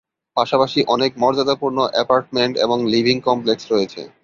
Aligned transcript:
পাশাপাশি 0.37 0.79
অনেক 0.95 1.11
মর্যাদাপূর্ণ 1.23 1.77
অ্যাপার্টমেন্ট 1.93 2.53
এবং 2.65 2.77
লিভিং 2.93 3.17
কমপ্লেক্স 3.27 3.63
রয়েছে। 3.73 4.01